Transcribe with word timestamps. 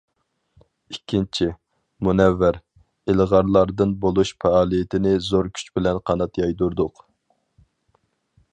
ئىككىنچى، 0.93 1.49
مۇنەۋۋەر، 2.07 2.57
ئىلغارلاردىن 3.13 3.93
بولۇش 4.07 4.33
پائالىيىتىنى 4.45 5.13
زور 5.29 5.51
كۈچ 5.59 5.69
بىلەن 5.79 6.01
قانات 6.11 6.41
يايدۇردۇق. 6.45 7.05